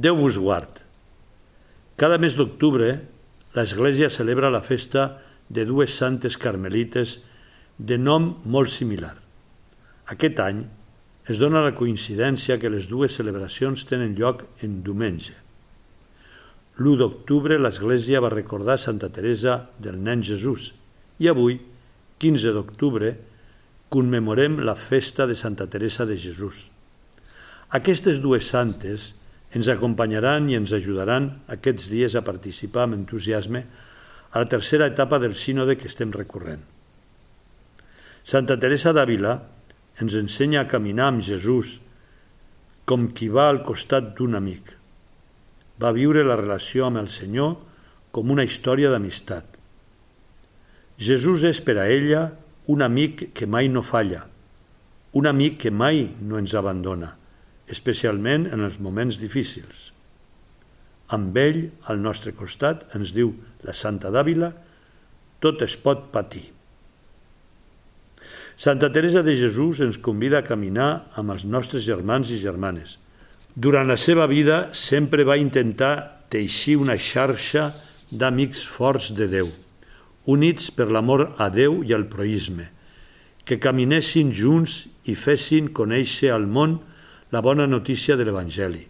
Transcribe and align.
Déu 0.00 0.16
vos 0.16 0.38
guard. 0.40 0.78
Cada 2.00 2.16
mes 2.16 2.32
d'octubre 2.32 2.86
l'Església 3.52 4.08
celebra 4.08 4.48
la 4.48 4.62
festa 4.64 5.02
de 5.52 5.66
dues 5.68 5.92
santes 5.92 6.38
carmelites 6.40 7.18
de 7.76 7.98
nom 8.00 8.30
molt 8.54 8.72
similar. 8.72 9.12
Aquest 10.14 10.40
any 10.40 10.62
es 11.28 11.42
dona 11.42 11.60
la 11.66 11.74
coincidència 11.76 12.56
que 12.62 12.72
les 12.72 12.88
dues 12.88 13.18
celebracions 13.20 13.84
tenen 13.92 14.16
lloc 14.16 14.46
en 14.64 14.80
diumenge. 14.86 15.36
L'1 16.80 16.96
d'octubre 17.02 17.60
l'Església 17.60 18.24
va 18.24 18.32
recordar 18.32 18.80
Santa 18.80 19.12
Teresa 19.12 19.60
del 19.76 20.00
Nen 20.00 20.24
Jesús 20.24 20.70
i 21.20 21.28
avui, 21.28 21.60
15 22.16 22.56
d'octubre, 22.56 23.12
commemorem 23.92 24.62
la 24.64 24.78
festa 24.80 25.28
de 25.28 25.36
Santa 25.36 25.68
Teresa 25.68 26.08
de 26.08 26.16
Jesús. 26.16 26.70
Aquestes 27.76 28.24
dues 28.24 28.48
santes 28.48 29.12
ens 29.50 29.68
acompanyaran 29.68 30.46
i 30.48 30.56
ens 30.58 30.72
ajudaran 30.76 31.30
aquests 31.50 31.88
dies 31.90 32.14
a 32.14 32.22
participar 32.26 32.86
amb 32.86 33.00
entusiasme 33.00 33.64
a 34.30 34.42
la 34.42 34.46
tercera 34.46 34.86
etapa 34.86 35.18
del 35.18 35.34
sínode 35.34 35.76
que 35.76 35.90
estem 35.90 36.12
recorrent. 36.14 36.62
Santa 38.22 38.56
Teresa 38.62 38.94
d'Àvila 38.94 39.34
ens 40.00 40.14
ensenya 40.14 40.62
a 40.62 40.70
caminar 40.70 41.10
amb 41.10 41.24
Jesús 41.26 41.80
com 42.86 43.10
qui 43.14 43.26
va 43.28 43.48
al 43.50 43.62
costat 43.66 44.14
d'un 44.18 44.38
amic. 44.38 44.70
Va 45.82 45.94
viure 45.96 46.22
la 46.26 46.38
relació 46.38 46.86
amb 46.86 47.02
el 47.02 47.10
Senyor 47.10 47.56
com 48.14 48.30
una 48.30 48.46
història 48.46 48.90
d'amistat. 48.92 49.46
Jesús 51.00 51.42
és 51.48 51.62
per 51.64 51.80
a 51.80 51.88
ella 51.90 52.28
un 52.70 52.82
amic 52.86 53.30
que 53.34 53.48
mai 53.50 53.70
no 53.72 53.82
falla, 53.82 54.26
un 55.18 55.26
amic 55.26 55.58
que 55.64 55.72
mai 55.74 56.06
no 56.22 56.38
ens 56.38 56.54
abandona 56.54 57.16
especialment 57.70 58.48
en 58.50 58.64
els 58.66 58.78
moments 58.82 59.18
difícils. 59.20 59.90
Amb 61.10 61.36
ell, 61.42 61.64
al 61.90 61.98
nostre 62.02 62.32
costat, 62.36 62.86
ens 62.94 63.14
diu 63.16 63.32
la 63.66 63.74
Santa 63.74 64.12
d'Àvila, 64.14 64.52
tot 65.42 65.62
es 65.66 65.76
pot 65.80 66.10
patir. 66.14 66.44
Santa 68.60 68.90
Teresa 68.92 69.22
de 69.24 69.34
Jesús 69.40 69.80
ens 69.80 69.96
convida 69.98 70.42
a 70.42 70.46
caminar 70.46 70.90
amb 71.16 71.32
els 71.32 71.46
nostres 71.48 71.86
germans 71.86 72.28
i 72.30 72.38
germanes. 72.42 72.98
Durant 73.56 73.88
la 73.88 73.96
seva 73.96 74.26
vida 74.30 74.68
sempre 74.76 75.24
va 75.24 75.38
intentar 75.40 75.94
teixir 76.30 76.76
una 76.78 76.98
xarxa 77.00 77.70
d'amics 78.10 78.66
forts 78.68 79.10
de 79.16 79.26
Déu, 79.32 79.48
units 80.30 80.68
per 80.76 80.90
l'amor 80.92 81.24
a 81.38 81.48
Déu 81.50 81.80
i 81.88 81.94
al 81.96 82.04
proisme, 82.12 82.68
que 83.48 83.58
caminessin 83.58 84.30
junts 84.30 84.84
i 85.08 85.16
fessin 85.16 85.72
conèixer 85.74 86.30
al 86.34 86.46
món 86.46 86.76
la 87.30 87.40
bona 87.40 87.66
notícia 87.66 88.16
de 88.16 88.26
l'Evangeli. 88.26 88.82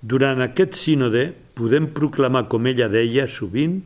Durant 0.00 0.42
aquest 0.44 0.76
sínode 0.78 1.32
podem 1.58 1.88
proclamar 1.94 2.46
com 2.50 2.68
ella 2.70 2.86
deia 2.90 3.26
sovint 3.26 3.80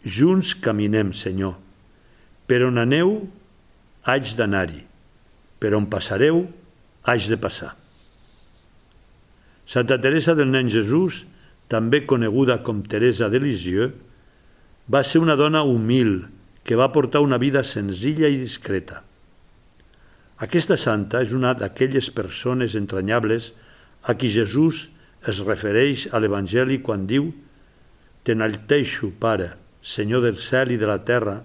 «Junts 0.00 0.54
caminem, 0.56 1.12
Senyor. 1.12 1.58
Per 2.48 2.62
on 2.64 2.80
aneu, 2.80 3.18
haig 4.08 4.32
d'anar-hi. 4.38 4.80
Per 5.60 5.74
on 5.76 5.84
passareu, 5.92 6.46
haig 7.04 7.28
de 7.28 7.36
passar». 7.36 7.74
Santa 9.68 10.00
Teresa 10.00 10.34
del 10.34 10.48
Nen 10.50 10.72
Jesús, 10.72 11.26
també 11.68 12.02
coneguda 12.08 12.62
com 12.64 12.80
Teresa 12.82 13.28
de 13.30 13.38
Lisieux, 13.38 13.92
va 14.90 15.04
ser 15.04 15.20
una 15.22 15.36
dona 15.38 15.60
humil 15.62 16.24
que 16.64 16.74
va 16.74 16.90
portar 16.90 17.20
una 17.22 17.38
vida 17.38 17.62
senzilla 17.62 18.32
i 18.32 18.40
discreta. 18.40 19.04
Aquesta 20.40 20.78
santa 20.80 21.20
és 21.20 21.34
una 21.36 21.52
d'aquelles 21.52 22.08
persones 22.16 22.74
entranyables 22.78 23.50
a 24.08 24.14
qui 24.16 24.30
Jesús 24.32 24.86
es 25.28 25.42
refereix 25.44 26.06
a 26.16 26.20
l'Evangeli 26.22 26.78
quan 26.80 27.04
diu 27.08 27.28
«T'enalteixo, 28.24 29.10
Pare, 29.20 29.50
Senyor 29.84 30.24
del 30.24 30.38
cel 30.40 30.72
i 30.72 30.78
de 30.80 30.88
la 30.88 30.98
terra, 31.04 31.38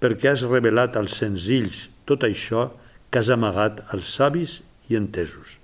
perquè 0.00 0.32
has 0.32 0.44
revelat 0.48 0.96
als 0.96 1.18
senzills 1.20 1.86
tot 2.08 2.24
això 2.24 2.70
que 3.12 3.20
has 3.20 3.28
amagat 3.32 3.82
als 3.92 4.14
savis 4.16 4.60
i 4.88 4.96
entesos». 4.96 5.58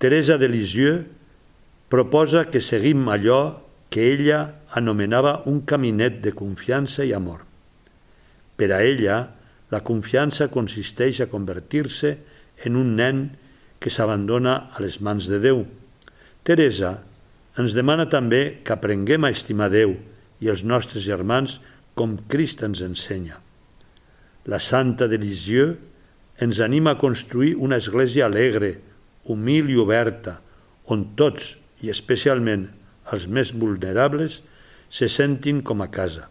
Teresa 0.00 0.38
de 0.40 0.48
Lisieux 0.48 1.04
proposa 1.92 2.46
que 2.48 2.62
seguim 2.64 3.04
allò 3.12 3.60
que 3.92 4.06
ella 4.14 4.40
anomenava 4.72 5.42
un 5.52 5.60
caminet 5.68 6.22
de 6.24 6.32
confiança 6.32 7.04
i 7.04 7.12
amor. 7.12 7.42
Per 8.56 8.70
a 8.72 8.80
ella, 8.80 9.18
la 9.70 9.80
confiança 9.86 10.50
consisteix 10.50 11.20
a 11.20 11.28
convertir-se 11.30 12.16
en 12.66 12.76
un 12.76 12.96
nen 12.98 13.28
que 13.80 13.92
s'abandona 13.92 14.56
a 14.74 14.82
les 14.84 15.00
mans 15.00 15.28
de 15.30 15.38
Déu. 15.42 15.62
Teresa 16.44 16.96
ens 17.60 17.74
demana 17.76 18.08
també 18.10 18.60
que 18.64 18.74
aprenguem 18.74 19.24
a 19.24 19.32
estimar 19.34 19.70
Déu 19.72 19.94
i 20.40 20.50
els 20.52 20.64
nostres 20.64 21.04
germans 21.06 21.58
com 21.94 22.16
Crist 22.32 22.64
ens 22.66 22.82
ensenya. 22.84 23.38
La 24.48 24.60
Santa 24.60 25.08
de 25.08 25.18
Lisieux 25.20 25.76
ens 26.40 26.60
anima 26.64 26.94
a 26.94 27.00
construir 27.00 27.54
una 27.56 27.76
església 27.76 28.26
alegre, 28.26 28.78
humil 29.28 29.68
i 29.70 29.76
oberta, 29.80 30.38
on 30.88 31.10
tots, 31.16 31.56
i 31.84 31.92
especialment 31.92 32.66
els 33.12 33.26
més 33.28 33.52
vulnerables, 33.56 34.40
se 34.90 35.08
sentin 35.08 35.60
com 35.62 35.84
a 35.84 35.90
casa. 35.92 36.26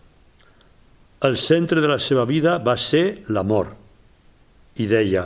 El 1.20 1.36
centre 1.36 1.82
de 1.84 1.88
la 1.92 1.98
seva 2.00 2.24
vida 2.24 2.54
va 2.64 2.78
ser 2.80 3.26
l'amor. 3.36 3.74
I 4.80 4.86
deia, 4.88 5.26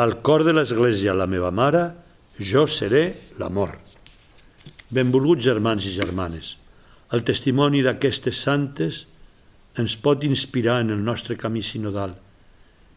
al 0.00 0.14
cor 0.24 0.40
de 0.46 0.54
l'Església, 0.56 1.12
la 1.12 1.26
meva 1.28 1.50
mare, 1.52 1.82
jo 2.40 2.62
seré 2.64 3.10
l'amor. 3.36 3.74
Benvolguts 4.88 5.44
germans 5.44 5.84
i 5.84 5.92
germanes, 5.92 6.54
el 7.12 7.26
testimoni 7.28 7.82
d'aquestes 7.84 8.40
santes 8.40 9.02
ens 9.76 9.98
pot 10.00 10.24
inspirar 10.24 10.78
en 10.80 10.94
el 10.96 11.04
nostre 11.04 11.36
camí 11.36 11.60
sinodal. 11.60 12.16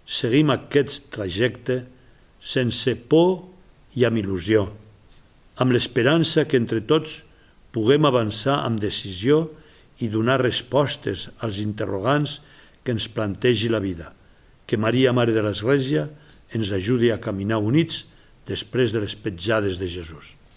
Seguim 0.08 0.56
aquest 0.56 1.10
trajecte 1.12 1.82
sense 2.40 2.96
por 3.12 3.44
i 4.00 4.08
amb 4.08 4.24
il·lusió, 4.24 4.64
amb 5.60 5.76
l'esperança 5.76 6.48
que 6.48 6.56
entre 6.64 6.80
tots 6.88 7.26
puguem 7.76 8.08
avançar 8.08 8.62
amb 8.64 8.80
decisió 8.80 9.44
i 9.52 9.65
i 10.04 10.10
donar 10.12 10.42
respostes 10.42 11.30
als 11.40 11.62
interrogants 11.64 12.40
que 12.84 12.94
ens 12.96 13.08
plantegi 13.12 13.70
la 13.72 13.82
vida. 13.84 14.12
Que 14.66 14.78
Maria, 14.78 15.14
Mare 15.14 15.34
de 15.36 15.44
l'Església, 15.46 16.08
ens 16.54 16.72
ajudi 16.76 17.12
a 17.12 17.22
caminar 17.22 17.62
units 17.64 18.04
després 18.48 18.94
de 18.94 19.02
les 19.04 19.16
petjades 19.16 19.80
de 19.82 19.88
Jesús. 19.90 20.34